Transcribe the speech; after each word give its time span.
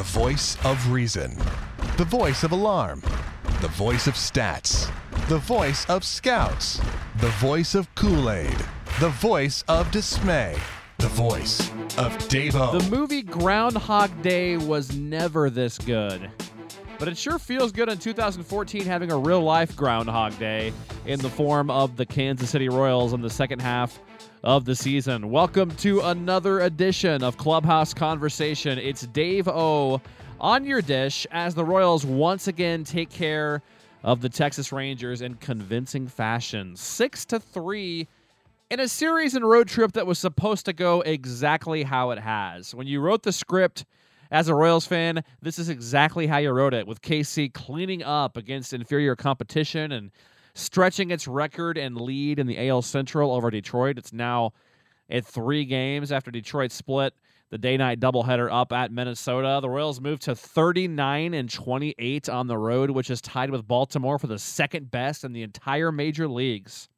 The 0.00 0.18
voice 0.18 0.56
of 0.64 0.90
reason. 0.90 1.36
The 1.98 2.06
voice 2.06 2.42
of 2.42 2.52
alarm. 2.52 3.02
The 3.60 3.68
voice 3.68 4.06
of 4.06 4.14
stats. 4.14 4.90
The 5.28 5.36
voice 5.36 5.84
of 5.90 6.04
scouts. 6.04 6.80
The 7.18 7.28
voice 7.32 7.74
of 7.74 7.94
Kool 7.96 8.30
Aid. 8.30 8.56
The 8.98 9.10
voice 9.10 9.62
of 9.68 9.90
dismay. 9.90 10.56
The 10.96 11.08
voice 11.08 11.68
of 11.98 12.16
Davo. 12.30 12.80
The 12.80 12.90
movie 12.90 13.20
Groundhog 13.20 14.22
Day 14.22 14.56
was 14.56 14.96
never 14.96 15.50
this 15.50 15.76
good. 15.76 16.30
But 17.00 17.08
it 17.08 17.16
sure 17.16 17.38
feels 17.38 17.72
good 17.72 17.88
in 17.88 17.96
2014 17.96 18.84
having 18.84 19.10
a 19.10 19.16
real 19.16 19.40
life 19.40 19.74
Groundhog 19.74 20.38
Day 20.38 20.70
in 21.06 21.18
the 21.18 21.30
form 21.30 21.70
of 21.70 21.96
the 21.96 22.04
Kansas 22.04 22.50
City 22.50 22.68
Royals 22.68 23.14
in 23.14 23.22
the 23.22 23.30
second 23.30 23.62
half 23.62 23.98
of 24.44 24.66
the 24.66 24.76
season. 24.76 25.30
Welcome 25.30 25.70
to 25.76 26.00
another 26.00 26.60
edition 26.60 27.24
of 27.24 27.38
Clubhouse 27.38 27.94
Conversation. 27.94 28.78
It's 28.78 29.06
Dave 29.06 29.48
O 29.48 30.02
on 30.38 30.66
your 30.66 30.82
dish 30.82 31.26
as 31.30 31.54
the 31.54 31.64
Royals 31.64 32.04
once 32.04 32.48
again 32.48 32.84
take 32.84 33.08
care 33.08 33.62
of 34.02 34.20
the 34.20 34.28
Texas 34.28 34.70
Rangers 34.70 35.22
in 35.22 35.36
convincing 35.36 36.06
fashion. 36.06 36.76
6 36.76 37.24
to 37.24 37.40
3 37.40 38.08
in 38.68 38.78
a 38.78 38.88
series 38.88 39.34
and 39.34 39.48
road 39.48 39.68
trip 39.68 39.92
that 39.92 40.06
was 40.06 40.18
supposed 40.18 40.66
to 40.66 40.74
go 40.74 41.00
exactly 41.00 41.82
how 41.82 42.10
it 42.10 42.18
has. 42.18 42.74
When 42.74 42.86
you 42.86 43.00
wrote 43.00 43.22
the 43.22 43.32
script 43.32 43.86
as 44.30 44.48
a 44.48 44.54
Royals 44.54 44.86
fan, 44.86 45.22
this 45.42 45.58
is 45.58 45.68
exactly 45.68 46.26
how 46.26 46.38
you 46.38 46.50
wrote 46.50 46.74
it, 46.74 46.86
with 46.86 47.02
KC 47.02 47.52
cleaning 47.52 48.02
up 48.02 48.36
against 48.36 48.72
inferior 48.72 49.16
competition 49.16 49.92
and 49.92 50.10
stretching 50.54 51.10
its 51.10 51.26
record 51.26 51.78
and 51.78 52.00
lead 52.00 52.38
in 52.38 52.46
the 52.46 52.68
AL 52.68 52.82
Central 52.82 53.32
over 53.32 53.50
Detroit. 53.50 53.98
It's 53.98 54.12
now 54.12 54.52
at 55.08 55.26
three 55.26 55.64
games 55.64 56.12
after 56.12 56.30
Detroit 56.30 56.70
split 56.72 57.14
the 57.50 57.58
day 57.58 57.76
night 57.76 57.98
doubleheader 57.98 58.48
up 58.50 58.72
at 58.72 58.92
Minnesota. 58.92 59.58
The 59.60 59.68
Royals 59.68 60.00
moved 60.00 60.22
to 60.22 60.36
39 60.36 61.34
and 61.34 61.50
28 61.50 62.28
on 62.28 62.46
the 62.46 62.58
road, 62.58 62.90
which 62.90 63.10
is 63.10 63.20
tied 63.20 63.50
with 63.50 63.66
Baltimore 63.66 64.18
for 64.18 64.28
the 64.28 64.38
second 64.38 64.90
best 64.90 65.24
in 65.24 65.32
the 65.32 65.42
entire 65.42 65.90
major 65.90 66.28
leagues. 66.28 66.88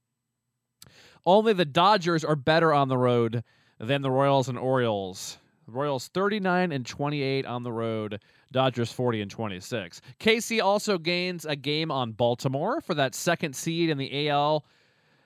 Only 1.24 1.54
the 1.54 1.64
Dodgers 1.64 2.24
are 2.24 2.36
better 2.36 2.72
on 2.72 2.88
the 2.88 2.98
road 2.98 3.44
than 3.78 4.02
the 4.02 4.10
Royals 4.10 4.48
and 4.48 4.58
Orioles. 4.58 5.38
Royals 5.72 6.08
39 6.08 6.72
and 6.72 6.86
28 6.86 7.46
on 7.46 7.62
the 7.62 7.72
road, 7.72 8.20
Dodgers 8.52 8.92
40 8.92 9.22
and 9.22 9.30
26. 9.30 10.00
KC 10.20 10.62
also 10.62 10.98
gains 10.98 11.44
a 11.44 11.56
game 11.56 11.90
on 11.90 12.12
Baltimore 12.12 12.80
for 12.80 12.94
that 12.94 13.14
second 13.14 13.54
seed 13.54 13.90
in 13.90 13.98
the 13.98 14.28
AL, 14.28 14.64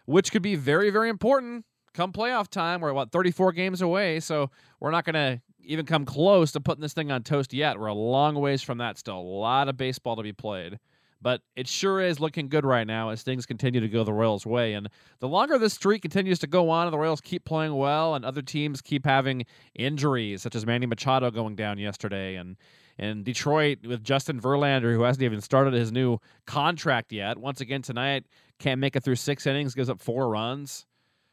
which 0.06 0.32
could 0.32 0.42
be 0.42 0.54
very, 0.54 0.90
very 0.90 1.08
important 1.08 1.64
come 1.96 2.12
playoff 2.12 2.48
time. 2.48 2.80
We're 2.80 2.92
what 2.92 3.10
34 3.10 3.52
games 3.52 3.82
away, 3.82 4.20
so 4.20 4.50
we're 4.78 4.90
not 4.90 5.04
going 5.04 5.14
to 5.14 5.40
even 5.64 5.86
come 5.86 6.04
close 6.04 6.52
to 6.52 6.60
putting 6.60 6.82
this 6.82 6.92
thing 6.92 7.10
on 7.10 7.22
toast 7.22 7.52
yet. 7.52 7.80
We're 7.80 7.86
a 7.86 7.94
long 7.94 8.36
ways 8.36 8.62
from 8.62 8.78
that 8.78 8.98
still. 8.98 9.18
A 9.18 9.20
lot 9.20 9.68
of 9.68 9.76
baseball 9.76 10.14
to 10.16 10.22
be 10.22 10.32
played. 10.32 10.78
But 11.26 11.42
it 11.56 11.66
sure 11.66 12.00
is 12.00 12.20
looking 12.20 12.48
good 12.48 12.64
right 12.64 12.86
now 12.86 13.08
as 13.08 13.24
things 13.24 13.46
continue 13.46 13.80
to 13.80 13.88
go 13.88 14.04
the 14.04 14.12
Royals' 14.12 14.46
way. 14.46 14.74
And 14.74 14.88
the 15.18 15.26
longer 15.26 15.58
this 15.58 15.74
streak 15.74 16.02
continues 16.02 16.38
to 16.38 16.46
go 16.46 16.70
on, 16.70 16.86
and 16.86 16.94
the 16.94 16.98
Royals 16.98 17.20
keep 17.20 17.44
playing 17.44 17.74
well, 17.74 18.14
and 18.14 18.24
other 18.24 18.42
teams 18.42 18.80
keep 18.80 19.04
having 19.04 19.44
injuries, 19.74 20.42
such 20.42 20.54
as 20.54 20.64
Manny 20.64 20.86
Machado 20.86 21.32
going 21.32 21.56
down 21.56 21.78
yesterday, 21.78 22.36
and 22.36 22.56
and 22.96 23.24
Detroit 23.24 23.78
with 23.84 24.04
Justin 24.04 24.40
Verlander, 24.40 24.94
who 24.94 25.02
hasn't 25.02 25.24
even 25.24 25.40
started 25.40 25.74
his 25.74 25.90
new 25.90 26.18
contract 26.46 27.12
yet. 27.12 27.38
Once 27.38 27.60
again 27.60 27.82
tonight, 27.82 28.26
can't 28.60 28.78
make 28.80 28.94
it 28.94 29.02
through 29.02 29.16
six 29.16 29.48
innings, 29.48 29.74
gives 29.74 29.90
up 29.90 30.00
four 30.00 30.28
runs. 30.28 30.86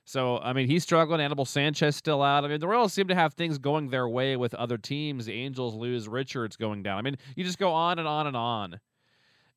So 0.05 0.39
I 0.39 0.53
mean, 0.53 0.65
he's 0.65 0.81
struggling. 0.81 1.21
Anibal 1.21 1.45
Sanchez 1.45 1.95
still 1.95 2.23
out. 2.23 2.45
I 2.45 2.47
mean, 2.47 2.59
the 2.59 2.67
Royals 2.67 2.93
seem 2.93 3.09
to 3.09 3.15
have 3.15 3.35
things 3.35 3.59
going 3.59 3.91
their 3.91 4.09
way 4.09 4.37
with 4.37 4.55
other 4.55 4.79
teams. 4.79 5.27
The 5.27 5.33
Angels 5.33 5.75
lose 5.75 6.07
Richards 6.07 6.55
going 6.55 6.81
down. 6.81 6.97
I 6.97 7.03
mean, 7.03 7.17
you 7.35 7.43
just 7.43 7.59
go 7.59 7.71
on 7.71 7.99
and 7.99 8.07
on 8.07 8.25
and 8.25 8.35
on. 8.35 8.79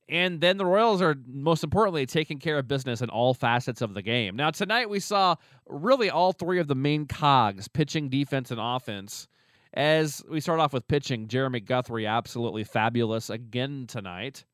And 0.08 0.40
then 0.40 0.56
the 0.56 0.66
Royals 0.66 1.02
are 1.02 1.16
most 1.26 1.64
importantly 1.64 2.06
taking 2.06 2.38
care 2.38 2.58
of 2.58 2.68
business 2.68 3.00
in 3.00 3.10
all 3.10 3.34
facets 3.34 3.82
of 3.82 3.94
the 3.94 4.02
game. 4.02 4.36
Now, 4.36 4.50
tonight 4.50 4.89
we 4.89 5.00
saw 5.00 5.34
really 5.67 6.11
all 6.11 6.33
three 6.33 6.61
of 6.61 6.68
the 6.68 6.77
main 6.77 7.06
cogs 7.06 7.67
pitching, 7.67 8.08
defense, 8.08 8.52
and 8.52 8.61
offense. 8.62 9.27
As 9.74 10.22
we 10.30 10.40
start 10.40 10.61
off 10.61 10.72
with 10.72 10.86
pitching, 10.86 11.27
Jeremy 11.27 11.61
Guthrie, 11.61 12.06
absolutely 12.06 12.62
fabulous 12.62 13.30
again 13.30 13.86
tonight. 13.89 14.45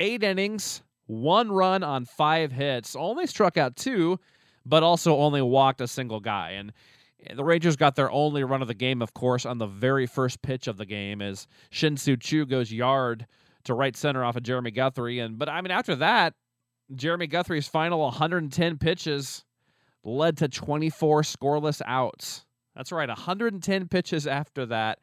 Eight 0.00 0.22
innings, 0.22 0.82
one 1.06 1.52
run 1.52 1.82
on 1.82 2.06
five 2.06 2.50
hits, 2.50 2.96
only 2.96 3.26
struck 3.26 3.56
out 3.58 3.76
two, 3.76 4.18
but 4.64 4.82
also 4.82 5.18
only 5.18 5.42
walked 5.42 5.82
a 5.82 5.86
single 5.86 6.20
guy. 6.20 6.52
And 6.52 6.72
the 7.36 7.44
Rangers 7.44 7.76
got 7.76 7.96
their 7.96 8.10
only 8.10 8.44
run 8.44 8.62
of 8.62 8.68
the 8.68 8.74
game, 8.74 9.02
of 9.02 9.14
course, 9.14 9.44
on 9.44 9.58
the 9.58 9.66
very 9.66 10.06
first 10.06 10.42
pitch 10.42 10.66
of 10.66 10.78
the 10.78 10.86
game 10.86 11.20
as 11.22 11.46
Shin-Soo 11.70 12.46
goes 12.46 12.72
yard 12.72 13.26
to 13.64 13.74
right 13.74 13.96
center 13.96 14.24
off 14.24 14.36
of 14.36 14.42
Jeremy 14.42 14.70
Guthrie. 14.70 15.18
And 15.18 15.38
but 15.38 15.48
I 15.48 15.60
mean 15.60 15.70
after 15.70 15.96
that, 15.96 16.34
Jeremy 16.94 17.26
Guthrie's 17.26 17.68
final 17.68 18.00
110 18.00 18.78
pitches 18.78 19.44
led 20.04 20.36
to 20.38 20.48
24 20.48 21.22
scoreless 21.22 21.80
outs. 21.86 22.44
That's 22.76 22.92
right, 22.92 23.08
110 23.08 23.88
pitches 23.88 24.26
after 24.26 24.66
that 24.66 24.98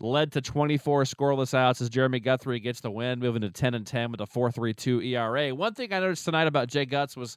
led 0.00 0.32
to 0.32 0.40
24 0.40 1.04
scoreless 1.04 1.54
outs 1.54 1.80
as 1.80 1.88
Jeremy 1.88 2.20
Guthrie 2.20 2.60
gets 2.60 2.80
the 2.80 2.90
win, 2.90 3.18
moving 3.18 3.42
to 3.42 3.50
10 3.50 3.74
and 3.74 3.86
10 3.86 4.10
with 4.10 4.20
a 4.20 4.26
4.32 4.26 5.04
ERA. 5.06 5.54
One 5.54 5.74
thing 5.74 5.92
I 5.92 6.00
noticed 6.00 6.24
tonight 6.24 6.46
about 6.46 6.68
Jay 6.68 6.84
Guts 6.84 7.16
was 7.16 7.36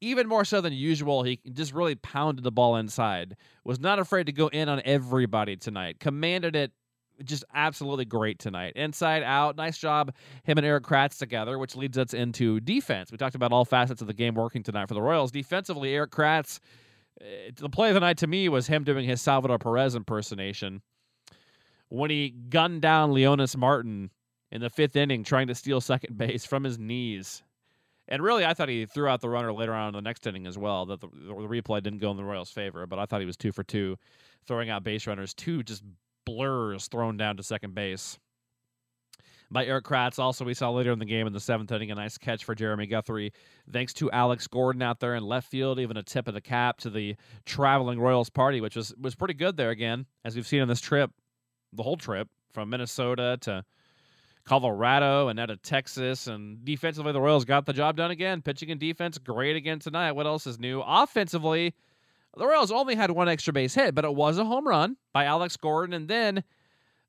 even 0.00 0.28
more 0.28 0.44
so 0.44 0.60
than 0.60 0.72
usual, 0.72 1.22
he 1.22 1.40
just 1.52 1.72
really 1.72 1.94
pounded 1.94 2.44
the 2.44 2.52
ball 2.52 2.76
inside. 2.76 3.36
Was 3.64 3.80
not 3.80 3.98
afraid 3.98 4.26
to 4.26 4.32
go 4.32 4.48
in 4.48 4.68
on 4.68 4.82
everybody 4.84 5.56
tonight. 5.56 6.00
Commanded 6.00 6.54
it 6.54 6.72
just 7.24 7.44
absolutely 7.54 8.04
great 8.04 8.38
tonight. 8.38 8.74
Inside 8.76 9.22
out, 9.22 9.56
nice 9.56 9.78
job 9.78 10.14
him 10.44 10.58
and 10.58 10.66
Erik 10.66 10.84
Kratz 10.84 11.18
together, 11.18 11.58
which 11.58 11.76
leads 11.76 11.98
us 11.98 12.14
into 12.14 12.60
defense. 12.60 13.10
We 13.10 13.18
talked 13.18 13.34
about 13.34 13.52
all 13.52 13.64
facets 13.64 14.00
of 14.00 14.06
the 14.06 14.14
game 14.14 14.34
working 14.34 14.62
tonight 14.62 14.88
for 14.88 14.94
the 14.94 15.02
Royals. 15.02 15.30
Defensively, 15.30 15.94
Erik 15.94 16.10
Kratz, 16.10 16.60
eh, 17.20 17.50
the 17.54 17.70
play 17.70 17.88
of 17.88 17.94
the 17.94 18.00
night 18.00 18.18
to 18.18 18.26
me 18.26 18.48
was 18.48 18.66
him 18.66 18.84
doing 18.84 19.06
his 19.06 19.20
Salvador 19.20 19.58
Perez 19.58 19.94
impersonation 19.94 20.82
when 21.88 22.10
he 22.10 22.30
gunned 22.30 22.82
down 22.82 23.12
Leonys 23.12 23.56
Martin 23.56 24.10
in 24.50 24.60
the 24.60 24.70
fifth 24.70 24.96
inning 24.96 25.24
trying 25.24 25.46
to 25.46 25.54
steal 25.54 25.80
second 25.80 26.16
base 26.18 26.44
from 26.44 26.64
his 26.64 26.78
knees. 26.78 27.42
And 28.08 28.22
really, 28.22 28.44
I 28.44 28.54
thought 28.54 28.68
he 28.68 28.86
threw 28.86 29.08
out 29.08 29.20
the 29.20 29.28
runner 29.28 29.52
later 29.52 29.74
on 29.74 29.88
in 29.88 29.94
the 29.94 30.00
next 30.00 30.26
inning 30.26 30.46
as 30.46 30.56
well. 30.56 30.86
That 30.86 31.00
the, 31.00 31.08
the 31.08 31.32
replay 31.32 31.82
didn't 31.82 31.98
go 31.98 32.10
in 32.12 32.16
the 32.16 32.24
Royals' 32.24 32.50
favor, 32.50 32.86
but 32.86 33.00
I 33.00 33.06
thought 33.06 33.20
he 33.20 33.26
was 33.26 33.36
two 33.36 33.50
for 33.50 33.64
two, 33.64 33.96
throwing 34.46 34.70
out 34.70 34.84
base 34.84 35.08
runners, 35.08 35.34
two 35.34 35.64
just 35.64 35.82
blurs 36.26 36.88
thrown 36.88 37.16
down 37.16 37.38
to 37.38 37.42
second 37.42 37.74
base 37.74 38.18
by 39.50 39.64
Erik 39.64 39.84
Kratz. 39.84 40.18
Also, 40.18 40.44
we 40.44 40.54
saw 40.54 40.70
later 40.70 40.92
in 40.92 40.98
the 40.98 41.04
game 41.04 41.26
in 41.26 41.32
the 41.32 41.40
seventh 41.40 41.72
inning 41.72 41.90
a 41.90 41.94
nice 41.94 42.18
catch 42.18 42.44
for 42.44 42.54
Jeremy 42.54 42.86
Guthrie. 42.86 43.32
Thanks 43.72 43.94
to 43.94 44.10
Alex 44.10 44.46
Gordon 44.46 44.82
out 44.82 45.00
there 45.00 45.14
in 45.14 45.22
left 45.22 45.48
field, 45.48 45.78
even 45.78 45.96
a 45.96 46.02
tip 46.02 46.28
of 46.28 46.34
the 46.34 46.40
cap 46.40 46.78
to 46.78 46.90
the 46.90 47.16
traveling 47.46 48.00
Royals 48.00 48.28
party, 48.28 48.60
which 48.60 48.76
was 48.76 48.94
was 49.00 49.14
pretty 49.14 49.34
good 49.34 49.56
there 49.56 49.70
again, 49.70 50.06
as 50.24 50.36
we've 50.36 50.46
seen 50.46 50.60
on 50.60 50.68
this 50.68 50.80
trip, 50.80 51.10
the 51.72 51.82
whole 51.82 51.96
trip 51.96 52.28
from 52.52 52.70
Minnesota 52.70 53.38
to 53.42 53.64
Colorado 54.44 55.28
and 55.28 55.38
out 55.38 55.50
of 55.50 55.62
Texas. 55.62 56.26
And 56.26 56.64
defensively, 56.64 57.12
the 57.12 57.20
Royals 57.20 57.44
got 57.44 57.66
the 57.66 57.72
job 57.72 57.96
done 57.96 58.10
again. 58.10 58.42
Pitching 58.42 58.70
and 58.70 58.80
defense, 58.80 59.18
great 59.18 59.56
again 59.56 59.78
tonight. 59.78 60.12
What 60.12 60.26
else 60.26 60.46
is 60.46 60.58
new? 60.58 60.80
Offensively, 60.80 61.74
the 62.36 62.46
Royals 62.46 62.70
only 62.70 62.94
had 62.94 63.10
one 63.10 63.28
extra 63.28 63.52
base 63.52 63.74
hit, 63.74 63.94
but 63.94 64.04
it 64.04 64.14
was 64.14 64.38
a 64.38 64.44
home 64.44 64.66
run 64.66 64.96
by 65.12 65.24
Alex 65.24 65.56
Gordon. 65.56 65.94
And 65.94 66.08
then 66.08 66.44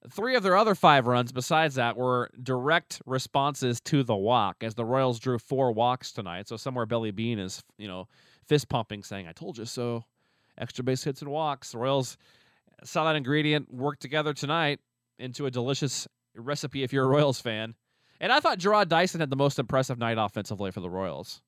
three 0.10 0.36
of 0.36 0.44
their 0.44 0.56
other 0.56 0.76
five 0.76 1.08
runs 1.08 1.32
besides 1.32 1.76
that 1.76 1.98
were 1.98 2.32
direct 2.42 3.02
responses 3.06 3.82
to 3.82 4.04
the 4.04 4.16
walk, 4.16 4.58
as 4.62 4.76
the 4.76 4.86
Royals 4.86 5.20
drew 5.20 5.38
four 5.38 5.72
walks 5.72 6.12
tonight. 6.12 6.48
So 6.48 6.58
somewhere 6.58 6.86
Billy 6.86 7.12
Beane 7.12 7.40
is, 7.40 7.64
you 7.78 7.88
know, 7.88 8.08
fist 8.46 8.70
pumping, 8.70 9.04
saying, 9.04 9.28
I 9.28 9.34
told 9.34 9.58
you 9.58 9.66
so. 9.66 10.06
Extra 10.58 10.84
base 10.84 11.04
hits 11.04 11.22
and 11.22 11.30
walks. 11.30 11.72
The 11.72 11.78
Royals 11.78 12.18
saw 12.84 13.06
that 13.06 13.16
ingredient 13.16 13.74
work 13.74 14.00
together 14.00 14.34
tonight 14.34 14.80
into 15.20 15.46
a 15.46 15.52
delicious 15.52 16.08
recipe 16.36 16.84
if 16.84 16.94
you're 16.94 17.06
a 17.06 17.08
Royals 17.08 17.42
fan. 17.42 17.76
And 18.20 18.32
I 18.32 18.40
thought 18.40 18.60
Jarrod 18.60 18.88
Dyson 18.88 19.20
had 19.20 19.30
the 19.30 19.36
most 19.36 19.60
impressive 19.60 20.00
night 20.00 20.18
offensively 20.18 20.72
for 20.72 20.80
the 20.80 20.90
Royals 20.90 21.42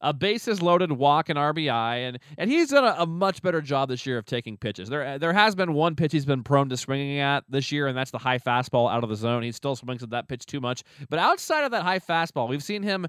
a 0.00 0.12
bases 0.12 0.62
loaded 0.62 0.92
walk 0.92 1.28
and 1.28 1.38
RBI, 1.38 2.08
and 2.08 2.18
and 2.38 2.50
he's 2.50 2.70
done 2.70 2.84
a, 2.84 3.02
a, 3.02 3.06
much 3.06 3.42
better 3.42 3.60
job 3.60 3.88
this 3.88 4.04
year 4.06 4.18
of 4.18 4.26
taking 4.26 4.56
pitches. 4.56 4.88
There 4.88 5.18
there 5.18 5.32
has 5.32 5.54
been 5.54 5.72
one 5.72 5.96
pitch 5.96 6.12
he's 6.12 6.26
been 6.26 6.42
prone 6.42 6.68
to 6.68 6.76
swinging 6.76 7.18
at 7.18 7.44
this 7.48 7.72
year, 7.72 7.86
and 7.86 7.96
that's 7.96 8.10
the 8.10 8.18
high 8.18 8.38
fastball 8.38 8.90
out 8.92 9.02
of 9.02 9.10
the 9.10 9.16
zone. 9.16 9.42
He 9.42 9.52
still 9.52 9.76
swings 9.76 10.02
at 10.02 10.10
that 10.10 10.28
pitch 10.28 10.46
too 10.46 10.60
much, 10.60 10.82
but 11.08 11.18
outside 11.18 11.64
of 11.64 11.70
that 11.70 11.82
high 11.82 11.98
fastball, 11.98 12.48
we've 12.48 12.62
seen 12.62 12.82
him 12.82 13.06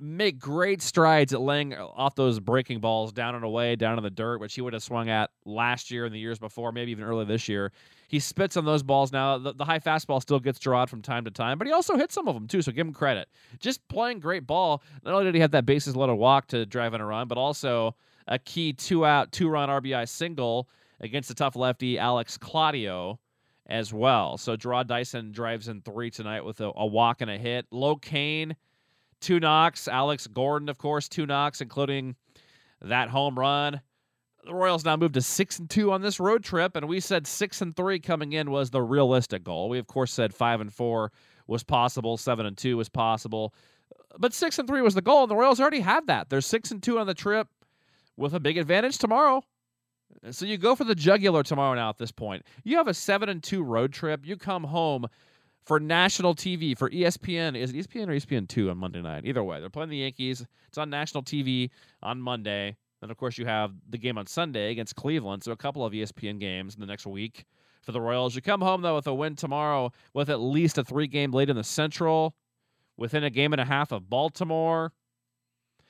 make 0.00 0.38
great 0.38 0.82
strides 0.82 1.32
at 1.32 1.40
laying 1.40 1.74
off 1.74 2.14
those 2.14 2.40
breaking 2.40 2.80
balls 2.80 3.12
down 3.12 3.34
and 3.34 3.44
away, 3.44 3.76
down 3.76 3.96
in 3.96 4.04
the 4.04 4.10
dirt, 4.10 4.40
which 4.40 4.54
he 4.54 4.60
would 4.60 4.72
have 4.72 4.82
swung 4.82 5.08
at 5.08 5.30
last 5.44 5.90
year 5.90 6.04
and 6.04 6.14
the 6.14 6.18
years 6.18 6.38
before, 6.38 6.72
maybe 6.72 6.90
even 6.90 7.04
early 7.04 7.24
this 7.24 7.48
year. 7.48 7.72
He 8.08 8.18
spits 8.18 8.56
on 8.56 8.64
those 8.64 8.82
balls 8.82 9.12
now. 9.12 9.38
The, 9.38 9.54
the 9.54 9.64
high 9.64 9.78
fastball 9.78 10.20
still 10.20 10.40
gets 10.40 10.58
Jarrod 10.58 10.88
from 10.88 11.02
time 11.02 11.24
to 11.24 11.30
time, 11.30 11.58
but 11.58 11.66
he 11.66 11.72
also 11.72 11.96
hits 11.96 12.14
some 12.14 12.28
of 12.28 12.34
them 12.34 12.48
too, 12.48 12.62
so 12.62 12.72
give 12.72 12.86
him 12.86 12.92
credit. 12.92 13.28
Just 13.60 13.86
playing 13.88 14.20
great 14.20 14.46
ball. 14.46 14.82
Not 15.04 15.14
only 15.14 15.26
did 15.26 15.34
he 15.34 15.40
have 15.40 15.52
that 15.52 15.66
bases 15.66 15.96
loaded 15.96 16.14
walk 16.14 16.48
to 16.48 16.66
drive 16.66 16.94
in 16.94 17.00
a 17.00 17.06
run, 17.06 17.28
but 17.28 17.38
also 17.38 17.94
a 18.26 18.38
key 18.38 18.72
two 18.72 19.04
out, 19.04 19.32
two 19.32 19.48
run 19.48 19.68
RBI 19.68 20.08
single 20.08 20.68
against 21.00 21.28
the 21.28 21.34
tough 21.34 21.56
lefty 21.56 21.98
Alex 21.98 22.36
Claudio 22.36 23.18
as 23.66 23.92
well. 23.92 24.36
So 24.38 24.56
Jarrod 24.56 24.86
Dyson 24.86 25.32
drives 25.32 25.68
in 25.68 25.80
three 25.80 26.10
tonight 26.10 26.44
with 26.44 26.60
a, 26.60 26.70
a 26.76 26.86
walk 26.86 27.20
and 27.20 27.30
a 27.30 27.38
hit. 27.38 27.66
Lo 27.70 27.96
Cain, 27.96 28.56
two 29.24 29.40
knocks. 29.40 29.88
Alex 29.88 30.26
Gordon, 30.26 30.68
of 30.68 30.78
course, 30.78 31.08
two 31.08 31.26
knocks, 31.26 31.60
including 31.60 32.14
that 32.80 33.08
home 33.08 33.38
run. 33.38 33.80
The 34.44 34.54
Royals 34.54 34.84
now 34.84 34.96
moved 34.96 35.14
to 35.14 35.22
six 35.22 35.58
and 35.58 35.70
two 35.70 35.90
on 35.90 36.02
this 36.02 36.20
road 36.20 36.44
trip, 36.44 36.76
and 36.76 36.86
we 36.86 37.00
said 37.00 37.26
six 37.26 37.62
and 37.62 37.74
three 37.74 37.98
coming 37.98 38.34
in 38.34 38.50
was 38.50 38.70
the 38.70 38.82
realistic 38.82 39.42
goal. 39.42 39.70
We 39.70 39.78
of 39.78 39.86
course 39.86 40.12
said 40.12 40.34
five 40.34 40.60
and 40.60 40.72
four 40.72 41.12
was 41.46 41.62
possible, 41.62 42.18
seven 42.18 42.44
and 42.44 42.56
two 42.56 42.76
was 42.76 42.90
possible, 42.90 43.54
but 44.18 44.34
six 44.34 44.58
and 44.58 44.68
three 44.68 44.82
was 44.82 44.94
the 44.94 45.00
goal, 45.02 45.22
and 45.22 45.30
the 45.30 45.36
Royals 45.36 45.60
already 45.60 45.80
have 45.80 46.06
that. 46.08 46.28
They're 46.28 46.42
six 46.42 46.70
and 46.70 46.82
two 46.82 46.98
on 46.98 47.06
the 47.06 47.14
trip 47.14 47.48
with 48.16 48.34
a 48.34 48.40
big 48.40 48.58
advantage 48.58 48.98
tomorrow. 48.98 49.42
So 50.30 50.46
you 50.46 50.58
go 50.58 50.74
for 50.74 50.84
the 50.84 50.94
jugular 50.94 51.42
tomorrow 51.42 51.74
now 51.74 51.88
at 51.88 51.98
this 51.98 52.12
point. 52.12 52.44
You 52.62 52.76
have 52.76 52.88
a 52.88 52.94
7 52.94 53.28
and 53.28 53.42
2 53.42 53.62
road 53.62 53.92
trip. 53.92 54.24
You 54.24 54.36
come 54.36 54.64
home 54.64 55.06
for 55.64 55.80
national 55.80 56.34
TV 56.34 56.76
for 56.76 56.90
ESPN. 56.90 57.56
Is 57.56 57.72
it 57.72 57.76
ESPN 57.76 58.08
or 58.08 58.12
ESPN2 58.12 58.70
on 58.70 58.78
Monday 58.78 59.02
night? 59.02 59.24
Either 59.24 59.42
way, 59.42 59.60
they're 59.60 59.70
playing 59.70 59.90
the 59.90 59.98
Yankees. 59.98 60.44
It's 60.68 60.78
on 60.78 60.90
national 60.90 61.22
TV 61.22 61.70
on 62.02 62.20
Monday. 62.20 62.76
Then 63.00 63.10
of 63.10 63.16
course 63.16 63.38
you 63.38 63.46
have 63.46 63.72
the 63.88 63.98
game 63.98 64.18
on 64.18 64.26
Sunday 64.26 64.70
against 64.70 64.96
Cleveland. 64.96 65.44
So 65.44 65.52
a 65.52 65.56
couple 65.56 65.84
of 65.84 65.92
ESPN 65.92 66.38
games 66.38 66.74
in 66.74 66.80
the 66.80 66.86
next 66.86 67.06
week 67.06 67.44
for 67.82 67.92
the 67.92 68.00
Royals. 68.00 68.34
You 68.34 68.42
come 68.42 68.60
home 68.60 68.82
though 68.82 68.94
with 68.94 69.06
a 69.06 69.14
win 69.14 69.36
tomorrow 69.36 69.92
with 70.14 70.30
at 70.30 70.40
least 70.40 70.78
a 70.78 70.84
3-game 70.84 71.32
lead 71.32 71.50
in 71.50 71.56
the 71.56 71.64
Central 71.64 72.34
within 72.96 73.24
a 73.24 73.30
game 73.30 73.52
and 73.52 73.60
a 73.60 73.64
half 73.64 73.92
of 73.92 74.08
Baltimore 74.08 74.92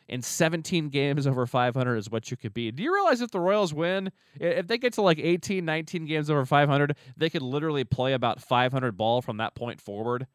in 0.08 0.22
17 0.22 0.88
games 0.90 1.26
over 1.26 1.46
500 1.46 1.96
is 1.96 2.10
what 2.10 2.30
you 2.30 2.36
could 2.36 2.52
be. 2.52 2.70
Do 2.70 2.82
you 2.82 2.92
realize 2.92 3.20
if 3.20 3.30
the 3.30 3.40
Royals 3.40 3.72
win, 3.72 4.10
if 4.38 4.66
they 4.66 4.78
get 4.78 4.92
to 4.94 5.02
like 5.02 5.18
18, 5.18 5.64
19 5.64 6.04
games 6.04 6.30
over 6.30 6.44
500, 6.44 6.96
they 7.16 7.30
could 7.30 7.42
literally 7.42 7.84
play 7.84 8.12
about 8.12 8.40
500 8.40 8.96
ball 8.96 9.22
from 9.22 9.38
that 9.38 9.54
point 9.54 9.80
forward 9.80 10.26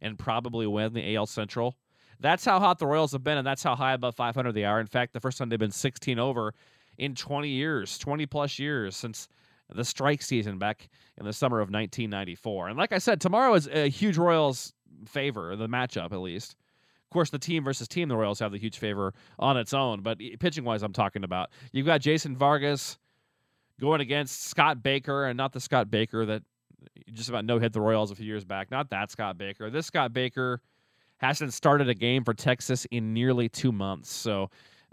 and 0.00 0.18
probably 0.18 0.66
win 0.66 0.94
the 0.94 1.16
AL 1.16 1.26
Central? 1.26 1.76
That's 2.20 2.44
how 2.44 2.58
hot 2.58 2.78
the 2.78 2.86
Royals 2.86 3.12
have 3.12 3.22
been, 3.22 3.38
and 3.38 3.46
that's 3.46 3.62
how 3.62 3.76
high 3.76 3.92
above 3.92 4.16
500 4.16 4.52
they 4.52 4.64
are. 4.64 4.80
In 4.80 4.86
fact, 4.86 5.12
the 5.12 5.20
first 5.20 5.38
time 5.38 5.50
they've 5.50 5.58
been 5.58 5.70
16 5.70 6.18
over 6.18 6.54
in 6.96 7.14
20 7.14 7.48
years, 7.48 7.96
20 7.98 8.26
plus 8.26 8.58
years 8.58 8.96
since 8.96 9.28
the 9.70 9.84
strike 9.84 10.22
season 10.22 10.58
back 10.58 10.88
in 11.18 11.26
the 11.26 11.32
summer 11.32 11.58
of 11.60 11.68
1994. 11.68 12.68
And 12.68 12.78
like 12.78 12.92
I 12.92 12.98
said, 12.98 13.20
tomorrow 13.20 13.54
is 13.54 13.68
a 13.68 13.88
huge 13.88 14.16
Royals 14.16 14.72
favor, 15.06 15.54
the 15.54 15.68
matchup 15.68 16.12
at 16.12 16.20
least. 16.20 16.56
Of 17.08 17.12
course, 17.14 17.30
the 17.30 17.38
team 17.38 17.64
versus 17.64 17.88
team, 17.88 18.08
the 18.08 18.16
Royals 18.18 18.38
have 18.40 18.52
the 18.52 18.58
huge 18.58 18.78
favor 18.78 19.14
on 19.38 19.56
its 19.56 19.72
own. 19.72 20.02
But 20.02 20.18
pitching 20.40 20.64
wise, 20.64 20.82
I'm 20.82 20.92
talking 20.92 21.24
about. 21.24 21.48
You've 21.72 21.86
got 21.86 22.02
Jason 22.02 22.36
Vargas 22.36 22.98
going 23.80 24.02
against 24.02 24.44
Scott 24.44 24.82
Baker, 24.82 25.24
and 25.24 25.36
not 25.36 25.54
the 25.54 25.60
Scott 25.60 25.90
Baker 25.90 26.26
that 26.26 26.42
just 27.14 27.30
about 27.30 27.46
no 27.46 27.58
hit 27.58 27.72
the 27.72 27.80
Royals 27.80 28.10
a 28.10 28.14
few 28.14 28.26
years 28.26 28.44
back. 28.44 28.70
Not 28.70 28.90
that 28.90 29.10
Scott 29.10 29.38
Baker. 29.38 29.70
This 29.70 29.86
Scott 29.86 30.12
Baker 30.12 30.60
hasn't 31.16 31.54
started 31.54 31.88
a 31.88 31.94
game 31.94 32.24
for 32.24 32.34
Texas 32.34 32.86
in 32.90 33.14
nearly 33.14 33.48
two 33.48 33.72
months. 33.72 34.12
So 34.12 34.50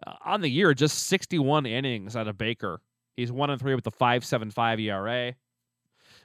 uh, 0.07 0.13
on 0.23 0.39
the 0.39 0.49
year, 0.49 0.73
just 0.73 1.07
61 1.07 1.65
innings 1.65 2.15
out 2.15 2.29
of 2.29 2.37
Baker. 2.37 2.79
He's 3.17 3.31
one 3.31 3.49
and 3.49 3.59
three 3.59 3.75
with 3.75 3.83
the 3.83 3.91
5.75 3.91 4.81
ERA. 4.81 5.35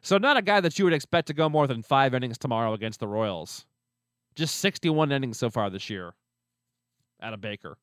So 0.03 0.19
not 0.19 0.37
a 0.37 0.43
guy 0.43 0.61
that 0.61 0.79
you 0.79 0.85
would 0.85 0.95
expect 0.95 1.27
to 1.29 1.35
go 1.35 1.49
more 1.49 1.67
than 1.67 1.83
five 1.83 2.15
innings 2.15 2.39
tomorrow 2.39 2.73
against 2.73 3.01
the 3.01 3.09
Royals. 3.09 3.67
Just 4.35 4.57
61 4.57 5.13
innings 5.13 5.39
so 5.39 5.51
far 5.51 5.71
this 5.71 5.91
year 5.91 6.15
out 7.21 7.35
of 7.35 7.41
Baker. 7.41 7.77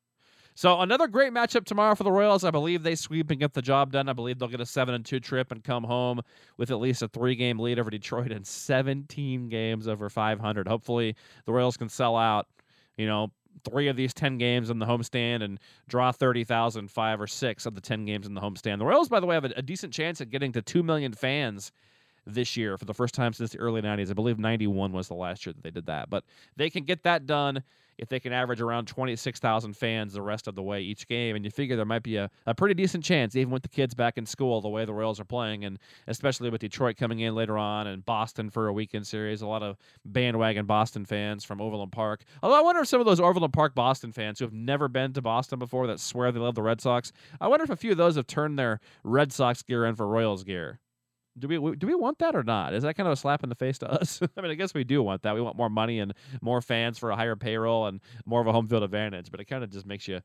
So 0.58 0.80
another 0.80 1.06
great 1.06 1.32
matchup 1.32 1.64
tomorrow 1.64 1.94
for 1.94 2.02
the 2.02 2.10
Royals. 2.10 2.42
I 2.42 2.50
believe 2.50 2.82
they 2.82 2.96
sweep 2.96 3.30
and 3.30 3.38
get 3.38 3.54
the 3.54 3.62
job 3.62 3.92
done. 3.92 4.08
I 4.08 4.12
believe 4.12 4.40
they'll 4.40 4.48
get 4.48 4.60
a 4.60 4.66
seven 4.66 4.92
and 4.92 5.06
two 5.06 5.20
trip 5.20 5.52
and 5.52 5.62
come 5.62 5.84
home 5.84 6.20
with 6.56 6.72
at 6.72 6.80
least 6.80 7.00
a 7.00 7.06
three 7.06 7.36
game 7.36 7.60
lead 7.60 7.78
over 7.78 7.90
Detroit 7.90 8.32
and 8.32 8.44
17 8.44 9.48
games 9.48 9.86
over 9.86 10.10
500. 10.10 10.66
Hopefully 10.66 11.14
the 11.44 11.52
Royals 11.52 11.76
can 11.76 11.88
sell 11.88 12.16
out. 12.16 12.48
You 12.96 13.06
know, 13.06 13.30
three 13.70 13.86
of 13.86 13.94
these 13.94 14.12
10 14.12 14.36
games 14.38 14.68
in 14.68 14.80
the 14.80 14.86
homestand 14.86 15.44
and 15.44 15.60
draw 15.88 16.10
30,000, 16.10 16.90
five 16.90 17.20
or 17.20 17.28
six 17.28 17.64
of 17.64 17.76
the 17.76 17.80
10 17.80 18.04
games 18.04 18.26
in 18.26 18.34
the 18.34 18.40
homestand. 18.40 18.78
The 18.78 18.86
Royals, 18.86 19.08
by 19.08 19.20
the 19.20 19.26
way, 19.26 19.36
have 19.36 19.44
a, 19.44 19.52
a 19.56 19.62
decent 19.62 19.92
chance 19.92 20.20
at 20.20 20.30
getting 20.30 20.50
to 20.52 20.62
2 20.62 20.82
million 20.82 21.12
fans 21.12 21.70
this 22.28 22.56
year 22.56 22.76
for 22.76 22.84
the 22.84 22.94
first 22.94 23.14
time 23.14 23.32
since 23.32 23.52
the 23.52 23.58
early 23.58 23.82
90s. 23.82 24.10
I 24.10 24.14
believe 24.14 24.38
91 24.38 24.92
was 24.92 25.08
the 25.08 25.14
last 25.14 25.46
year 25.46 25.52
that 25.52 25.62
they 25.62 25.70
did 25.70 25.86
that. 25.86 26.10
But 26.10 26.24
they 26.56 26.70
can 26.70 26.84
get 26.84 27.02
that 27.04 27.26
done 27.26 27.62
if 27.98 28.08
they 28.08 28.20
can 28.20 28.32
average 28.32 28.60
around 28.60 28.86
26,000 28.86 29.76
fans 29.76 30.12
the 30.12 30.22
rest 30.22 30.46
of 30.46 30.54
the 30.54 30.62
way 30.62 30.80
each 30.80 31.08
game. 31.08 31.34
And 31.34 31.44
you 31.44 31.50
figure 31.50 31.74
there 31.74 31.84
might 31.84 32.04
be 32.04 32.16
a, 32.16 32.30
a 32.46 32.54
pretty 32.54 32.74
decent 32.74 33.02
chance, 33.02 33.34
even 33.34 33.52
with 33.52 33.62
the 33.62 33.68
kids 33.68 33.92
back 33.92 34.16
in 34.16 34.24
school, 34.24 34.60
the 34.60 34.68
way 34.68 34.84
the 34.84 34.94
Royals 34.94 35.18
are 35.18 35.24
playing, 35.24 35.64
and 35.64 35.78
especially 36.06 36.48
with 36.48 36.60
Detroit 36.60 36.96
coming 36.96 37.20
in 37.20 37.34
later 37.34 37.58
on 37.58 37.88
and 37.88 38.04
Boston 38.06 38.50
for 38.50 38.68
a 38.68 38.72
weekend 38.72 39.06
series. 39.06 39.42
A 39.42 39.46
lot 39.46 39.64
of 39.64 39.76
bandwagon 40.04 40.66
Boston 40.66 41.04
fans 41.04 41.44
from 41.44 41.60
Overland 41.60 41.90
Park. 41.90 42.22
Although 42.42 42.58
I 42.58 42.62
wonder 42.62 42.82
if 42.82 42.88
some 42.88 43.00
of 43.00 43.06
those 43.06 43.20
Overland 43.20 43.52
Park 43.52 43.74
Boston 43.74 44.12
fans 44.12 44.38
who 44.38 44.44
have 44.44 44.54
never 44.54 44.86
been 44.86 45.12
to 45.14 45.22
Boston 45.22 45.58
before 45.58 45.88
that 45.88 45.98
swear 45.98 46.30
they 46.30 46.38
love 46.38 46.54
the 46.54 46.62
Red 46.62 46.80
Sox, 46.80 47.12
I 47.40 47.48
wonder 47.48 47.64
if 47.64 47.70
a 47.70 47.76
few 47.76 47.90
of 47.90 47.98
those 47.98 48.14
have 48.14 48.28
turned 48.28 48.58
their 48.58 48.80
Red 49.02 49.32
Sox 49.32 49.62
gear 49.62 49.84
in 49.84 49.96
for 49.96 50.06
Royals 50.06 50.44
gear. 50.44 50.78
Do 51.38 51.48
we 51.48 51.76
do 51.76 51.86
we 51.86 51.94
want 51.94 52.18
that 52.18 52.34
or 52.34 52.42
not? 52.42 52.74
Is 52.74 52.82
that 52.82 52.94
kind 52.94 53.06
of 53.06 53.12
a 53.12 53.16
slap 53.16 53.42
in 53.42 53.48
the 53.48 53.54
face 53.54 53.78
to 53.78 53.90
us? 53.90 54.20
I 54.36 54.40
mean, 54.40 54.50
I 54.50 54.54
guess 54.54 54.74
we 54.74 54.84
do 54.84 55.02
want 55.02 55.22
that. 55.22 55.34
We 55.34 55.40
want 55.40 55.56
more 55.56 55.70
money 55.70 56.00
and 56.00 56.14
more 56.40 56.60
fans 56.60 56.98
for 56.98 57.10
a 57.10 57.16
higher 57.16 57.36
payroll 57.36 57.86
and 57.86 58.00
more 58.26 58.40
of 58.40 58.46
a 58.46 58.52
home 58.52 58.66
field 58.66 58.82
advantage. 58.82 59.30
But 59.30 59.40
it 59.40 59.44
kind 59.46 59.64
of 59.64 59.70
just 59.70 59.86
makes 59.86 60.08
you 60.08 60.20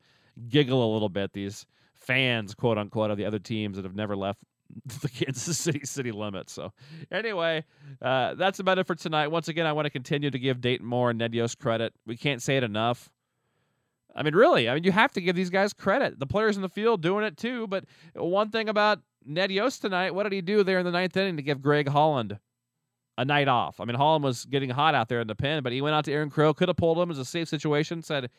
giggle 0.48 0.82
a 0.82 0.90
little 0.92 1.08
bit. 1.08 1.32
These 1.32 1.66
fans, 1.94 2.54
quote 2.54 2.78
unquote, 2.78 3.10
of 3.10 3.16
the 3.16 3.24
other 3.24 3.38
teams 3.38 3.76
that 3.76 3.84
have 3.84 3.96
never 3.96 4.16
left 4.16 4.40
the 5.02 5.08
Kansas 5.08 5.58
City 5.58 5.80
city 5.84 6.12
limits. 6.12 6.52
So, 6.52 6.72
anyway, 7.10 7.64
uh, 8.02 8.34
that's 8.34 8.58
about 8.58 8.78
it 8.78 8.86
for 8.86 8.94
tonight. 8.94 9.28
Once 9.28 9.48
again, 9.48 9.66
I 9.66 9.72
want 9.72 9.86
to 9.86 9.90
continue 9.90 10.30
to 10.30 10.38
give 10.38 10.60
Dayton 10.60 10.86
Moore 10.86 11.10
and 11.10 11.18
Ned 11.18 11.34
Yost 11.34 11.58
credit. 11.58 11.92
We 12.06 12.16
can't 12.16 12.42
say 12.42 12.56
it 12.56 12.64
enough. 12.64 13.10
I 14.16 14.22
mean, 14.22 14.34
really, 14.34 14.68
I 14.68 14.74
mean, 14.74 14.84
you 14.84 14.92
have 14.92 15.12
to 15.12 15.20
give 15.20 15.34
these 15.34 15.50
guys 15.50 15.72
credit. 15.72 16.20
The 16.20 16.26
players 16.26 16.56
in 16.56 16.62
the 16.62 16.68
field 16.68 17.02
doing 17.02 17.24
it 17.24 17.36
too. 17.36 17.66
But 17.66 17.84
one 18.14 18.50
thing 18.50 18.68
about 18.68 19.00
Ned 19.24 19.50
Yost 19.50 19.82
tonight, 19.82 20.14
what 20.14 20.24
did 20.24 20.32
he 20.32 20.40
do 20.40 20.62
there 20.62 20.78
in 20.78 20.84
the 20.84 20.90
ninth 20.90 21.16
inning 21.16 21.36
to 21.36 21.42
give 21.42 21.62
Greg 21.62 21.88
Holland 21.88 22.38
a 23.16 23.24
night 23.24 23.48
off? 23.48 23.80
I 23.80 23.84
mean, 23.84 23.96
Holland 23.96 24.24
was 24.24 24.44
getting 24.44 24.70
hot 24.70 24.94
out 24.94 25.08
there 25.08 25.20
in 25.20 25.26
the 25.26 25.34
pen, 25.34 25.62
but 25.62 25.72
he 25.72 25.80
went 25.80 25.94
out 25.94 26.04
to 26.06 26.12
Aaron 26.12 26.30
Crow, 26.30 26.54
could 26.54 26.68
have 26.68 26.76
pulled 26.76 26.98
him. 26.98 27.04
It 27.04 27.08
was 27.08 27.18
a 27.18 27.24
safe 27.24 27.48
situation. 27.48 28.02
Said, 28.02 28.30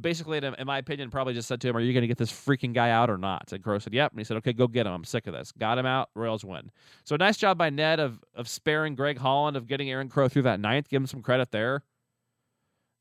basically, 0.00 0.38
in 0.38 0.66
my 0.66 0.78
opinion, 0.78 1.10
probably 1.10 1.34
just 1.34 1.48
said 1.48 1.60
to 1.62 1.68
him, 1.68 1.76
"Are 1.76 1.80
you 1.80 1.92
going 1.92 2.02
to 2.02 2.08
get 2.08 2.18
this 2.18 2.30
freaking 2.30 2.72
guy 2.72 2.90
out 2.90 3.10
or 3.10 3.18
not?" 3.18 3.52
And 3.52 3.62
Crow 3.62 3.78
said, 3.78 3.92
"Yep." 3.92 4.12
And 4.12 4.20
he 4.20 4.24
said, 4.24 4.36
"Okay, 4.38 4.52
go 4.52 4.66
get 4.66 4.86
him. 4.86 4.92
I'm 4.92 5.04
sick 5.04 5.26
of 5.26 5.32
this." 5.34 5.52
Got 5.52 5.78
him 5.78 5.86
out. 5.86 6.10
Royals 6.14 6.44
win. 6.44 6.70
So 7.04 7.16
nice 7.16 7.36
job 7.36 7.58
by 7.58 7.70
Ned 7.70 7.98
of 7.98 8.22
of 8.34 8.48
sparing 8.48 8.94
Greg 8.94 9.18
Holland 9.18 9.56
of 9.56 9.66
getting 9.66 9.90
Aaron 9.90 10.08
Crow 10.08 10.28
through 10.28 10.42
that 10.42 10.60
ninth. 10.60 10.88
Give 10.88 11.02
him 11.02 11.06
some 11.06 11.22
credit 11.22 11.50
there. 11.50 11.82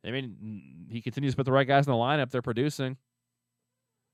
I 0.05 0.12
mean, 0.12 0.88
he 0.89 1.01
continues 1.01 1.33
to 1.33 1.38
put 1.38 1.45
the 1.45 1.51
right 1.51 1.67
guys 1.67 1.86
in 1.86 1.91
the 1.91 1.98
lineup. 1.98 2.31
They're 2.31 2.41
producing. 2.41 2.98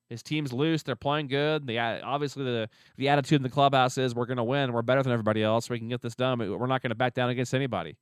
His 0.09 0.21
team's 0.21 0.53
loose. 0.53 0.83
They're 0.83 0.95
playing 0.95 1.27
good. 1.27 1.65
The 1.65 1.79
obviously 1.79 2.43
the 2.43 2.69
the 2.97 3.09
attitude 3.09 3.37
in 3.37 3.43
the 3.43 3.49
clubhouse 3.49 3.97
is 3.97 4.13
we're 4.13 4.27
going 4.27 4.37
to 4.37 4.43
win. 4.43 4.71
We're 4.71 4.83
better 4.83 5.01
than 5.01 5.11
everybody 5.11 5.41
else. 5.41 5.69
We 5.69 5.79
can 5.79 5.89
get 5.89 6.01
this 6.01 6.15
done. 6.15 6.37
We're 6.37 6.67
not 6.67 6.81
going 6.81 6.91
to 6.91 6.95
back 6.95 7.13
down 7.13 7.29
against 7.29 7.53
anybody. 7.53 7.97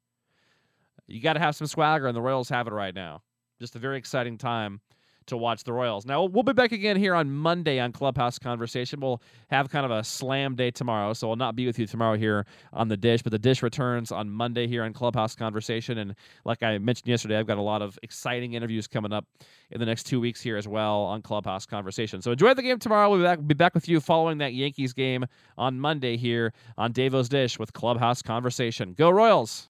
You 1.08 1.22
got 1.22 1.34
to 1.34 1.40
have 1.40 1.56
some 1.56 1.68
swagger, 1.68 2.08
and 2.08 2.16
the 2.16 2.22
Royals 2.22 2.50
have 2.50 2.68
it 2.68 2.74
right 2.74 2.94
now. 2.94 3.24
Just 3.60 3.76
a 3.76 3.80
very 3.80 3.98
exciting 3.98 4.38
time 4.38 4.82
to 5.28 5.38
watch 5.38 5.64
the 5.64 5.74
Royals. 5.74 6.06
Now, 6.06 6.24
we'll 6.24 6.44
be 6.44 6.54
back 6.54 6.72
again 6.72 6.98
here 6.98 7.16
on 7.16 7.32
Monday 7.32 7.80
on 7.80 7.92
Clubhouse 7.92 8.40
Conversation. 8.40 9.00
We'll 9.00 9.22
have 9.50 9.70
kind 9.70 9.86
of 9.86 9.92
a 9.92 10.04
slam 10.04 10.56
day 10.56 10.72
tomorrow, 10.72 11.14
so 11.14 11.28
we'll 11.28 11.36
not 11.36 11.56
be 11.56 11.66
with 11.66 11.78
you 11.80 11.86
tomorrow 11.86 12.18
here 12.18 12.46
on 12.72 12.88
the 12.88 12.98
dish, 12.98 13.22
but 13.22 13.32
the 13.32 13.40
dish 13.40 13.64
returns 13.64 14.12
on 14.12 14.30
Monday 14.30 14.68
here 14.68 14.84
on 14.84 14.94
Clubhouse 14.94 15.36
Conversation. 15.36 15.98
And 15.98 16.16
like 16.46 16.64
I 16.64 16.78
mentioned 16.78 17.08
yesterday, 17.08 17.38
I've 17.38 17.48
got 17.48 17.58
a 17.58 17.62
lot 17.62 17.82
of 17.82 17.98
exciting 18.04 18.54
interviews 18.54 18.88
coming 18.88 19.14
up 19.14 19.26
in 19.72 19.80
the 19.80 19.86
next 19.86 20.04
two 20.04 20.20
weeks 20.20 20.42
here 20.42 20.58
as 20.58 20.68
well 20.68 21.02
on 21.02 21.22
Clubhouse 21.22 21.66
Conversation. 21.66 22.22
So 22.22 22.32
enjoy 22.32 22.54
the 22.54 22.62
game 22.62 22.80
tomorrow. 22.80 23.10
We'll 23.10 23.20
be 23.20 23.24
back, 23.24 23.48
be 23.48 23.54
back 23.54 23.74
with 23.74 23.88
you 23.90 24.00
following 24.00 24.38
that 24.40 24.54
Yankees 24.54 24.94
game 24.94 25.26
on 25.58 25.80
Monday 25.80 26.18
here 26.18 26.54
on 26.78 26.92
Davo's 26.92 27.30
Dish 27.30 27.60
with 27.60 27.74
Clubhouse 27.74 28.22
Conversation. 28.22 28.94
Go 28.94 29.10
Royals! 29.10 29.62